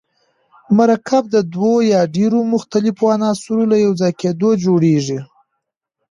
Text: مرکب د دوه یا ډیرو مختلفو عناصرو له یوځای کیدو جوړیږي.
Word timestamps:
مرکب 0.77 1.23
د 1.35 1.37
دوه 1.53 1.75
یا 1.93 2.01
ډیرو 2.15 2.39
مختلفو 2.53 3.03
عناصرو 3.15 3.63
له 3.71 3.77
یوځای 3.85 4.11
کیدو 4.21 4.49
جوړیږي. 4.63 5.19